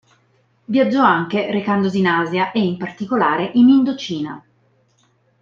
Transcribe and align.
Viaggiò 0.65 1.03
anche, 1.03 1.51
recandosi 1.51 1.99
in 1.99 2.07
Asia 2.07 2.51
e, 2.51 2.59
in 2.59 2.75
particolare, 2.77 3.51
in 3.53 3.69
Indocina. 3.69 4.43